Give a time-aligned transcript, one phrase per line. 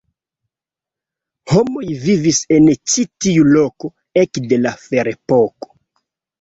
[1.51, 5.75] Homoj vivis en ĉi tiu loko ekde la ferepoko.